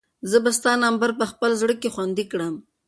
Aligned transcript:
زه 0.29 0.37
به 0.43 0.51
ستا 0.57 0.71
نمبر 0.85 1.09
په 1.19 1.25
خپل 1.31 1.51
زړه 1.61 1.75
کې 1.81 1.93
خوندي 1.93 2.25
کړم. 2.31 2.55